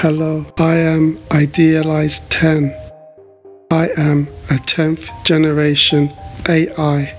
Hello, 0.00 0.46
I 0.58 0.76
am 0.76 1.18
Idealized 1.32 2.30
10. 2.30 2.72
I 3.72 3.88
am 3.96 4.28
a 4.48 4.54
10th 4.54 5.10
generation 5.24 6.12
AI 6.48 7.12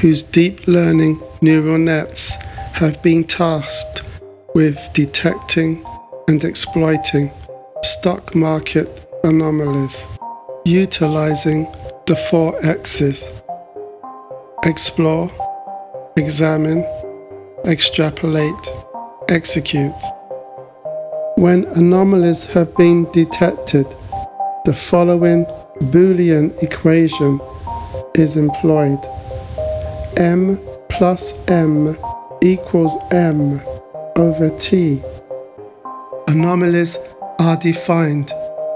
whose 0.00 0.24
deep 0.24 0.66
learning 0.66 1.22
neural 1.42 1.78
nets 1.78 2.34
have 2.72 3.00
been 3.04 3.22
tasked 3.22 4.02
with 4.52 4.76
detecting 4.94 5.86
and 6.26 6.42
exploiting 6.42 7.30
stock 7.84 8.34
market 8.34 9.08
anomalies, 9.22 10.04
utilizing 10.64 11.68
the 12.06 12.16
four 12.28 12.58
X's 12.66 13.22
explore, 14.64 15.30
examine, 16.16 16.84
extrapolate, 17.64 18.66
execute. 19.28 19.94
When 21.42 21.64
anomalies 21.74 22.46
have 22.52 22.76
been 22.76 23.10
detected, 23.10 23.86
the 24.64 24.72
following 24.72 25.44
Boolean 25.90 26.52
equation 26.62 27.40
is 28.14 28.36
employed. 28.36 29.00
M 30.16 30.60
plus 30.88 31.44
M 31.48 31.98
equals 32.40 32.96
M 33.10 33.60
over 34.14 34.56
T. 34.56 35.02
Anomalies 36.28 36.96
are 37.40 37.56
defined 37.56 38.30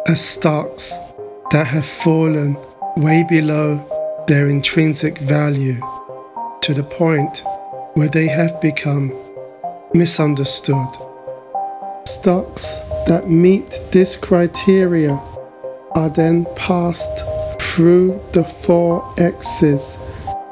as 0.08 0.20
stocks 0.20 0.98
that 1.52 1.68
have 1.68 1.86
fallen 1.86 2.56
way 2.96 3.24
below 3.28 4.24
their 4.26 4.48
intrinsic 4.48 5.18
value 5.18 5.80
to 6.62 6.74
the 6.74 6.82
point 6.82 7.44
where 7.94 8.08
they 8.08 8.26
have 8.26 8.60
become 8.60 9.12
misunderstood. 9.94 11.05
Stocks 12.06 12.82
that 13.08 13.28
meet 13.28 13.80
this 13.90 14.14
criteria 14.14 15.20
are 15.96 16.08
then 16.08 16.46
passed 16.54 17.24
through 17.60 18.22
the 18.30 18.44
four 18.44 19.12
X's 19.18 20.00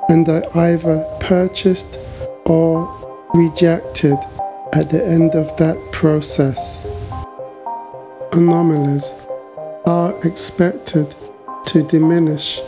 and 0.08 0.28
are 0.28 0.42
either 0.56 1.06
purchased 1.20 1.96
or 2.46 2.90
rejected 3.34 4.18
at 4.72 4.90
the 4.90 5.00
end 5.06 5.36
of 5.36 5.56
that 5.56 5.78
process. 5.92 6.86
Anomalies 8.32 9.14
are 9.86 10.12
expected 10.26 11.14
to 11.66 11.84
diminish 11.84 12.58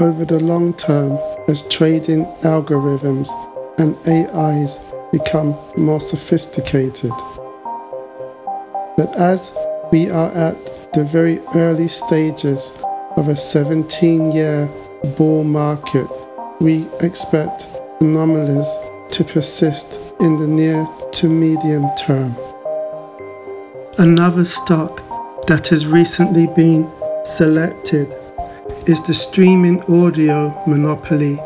over 0.00 0.26
the 0.26 0.38
long 0.38 0.74
term 0.74 1.18
as 1.48 1.66
trading 1.68 2.26
algorithms 2.42 3.30
and 3.78 3.96
AIs 4.06 4.84
become 5.12 5.56
more 5.78 6.00
sophisticated. 6.00 7.12
But 8.96 9.14
as 9.16 9.56
we 9.90 10.10
are 10.10 10.30
at 10.30 10.56
the 10.92 11.04
very 11.04 11.40
early 11.54 11.88
stages 11.88 12.80
of 13.16 13.28
a 13.28 13.36
17 13.36 14.32
year 14.32 14.68
bull 15.16 15.44
market, 15.44 16.06
we 16.60 16.86
expect 17.00 17.66
anomalies 18.00 18.68
to 19.10 19.24
persist 19.24 19.98
in 20.20 20.38
the 20.38 20.46
near 20.46 20.86
to 21.12 21.28
medium 21.28 21.88
term. 21.98 22.34
Another 23.98 24.44
stock 24.44 25.02
that 25.46 25.68
has 25.68 25.86
recently 25.86 26.46
been 26.46 26.90
selected 27.24 28.08
is 28.86 29.04
the 29.06 29.14
streaming 29.14 29.82
audio 29.82 30.54
monopoly 30.66 31.38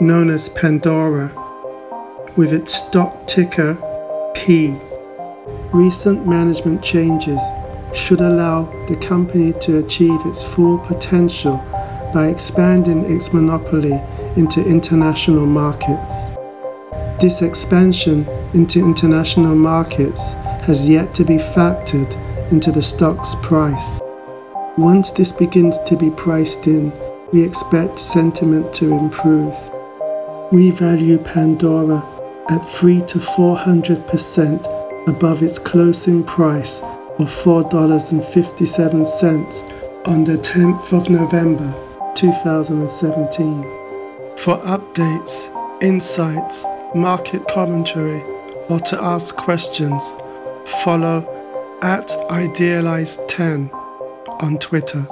known 0.00 0.30
as 0.30 0.48
Pandora, 0.48 1.30
with 2.36 2.52
its 2.52 2.74
stock 2.74 3.26
ticker 3.26 3.74
P. 4.34 4.76
Recent 5.72 6.26
management 6.26 6.82
changes 6.82 7.40
should 7.94 8.20
allow 8.20 8.64
the 8.88 8.96
company 8.96 9.54
to 9.60 9.78
achieve 9.78 10.20
its 10.26 10.42
full 10.42 10.78
potential 10.78 11.56
by 12.12 12.26
expanding 12.28 13.10
its 13.10 13.32
monopoly 13.32 13.98
into 14.36 14.62
international 14.62 15.46
markets. 15.46 16.28
This 17.22 17.40
expansion 17.40 18.26
into 18.52 18.80
international 18.80 19.54
markets 19.54 20.32
has 20.66 20.86
yet 20.86 21.14
to 21.14 21.24
be 21.24 21.38
factored 21.38 22.12
into 22.52 22.70
the 22.70 22.82
stock's 22.82 23.34
price. 23.36 23.98
Once 24.76 25.10
this 25.10 25.32
begins 25.32 25.78
to 25.84 25.96
be 25.96 26.10
priced 26.10 26.66
in, 26.66 26.92
we 27.32 27.42
expect 27.42 27.98
sentiment 27.98 28.74
to 28.74 28.92
improve. 28.92 29.54
We 30.52 30.70
value 30.70 31.16
Pandora 31.16 32.04
at 32.50 32.58
3 32.58 33.00
to 33.06 33.18
400% 33.18 34.71
above 35.06 35.42
its 35.42 35.58
closing 35.58 36.24
price 36.24 36.80
of 37.18 37.28
$4.57 37.28 40.06
on 40.06 40.24
the 40.24 40.38
10th 40.38 40.92
of 40.92 41.10
November 41.10 41.74
2017. 42.14 43.62
For 44.38 44.56
updates, 44.58 45.50
insights, 45.82 46.64
market 46.94 47.46
commentary, 47.48 48.22
or 48.68 48.78
to 48.80 49.02
ask 49.02 49.34
questions, 49.36 50.02
follow 50.84 51.26
at 51.82 52.08
Idealized10 52.08 53.70
on 54.42 54.58
Twitter. 54.58 55.06